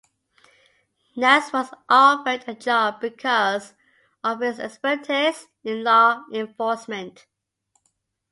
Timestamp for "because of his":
3.01-4.59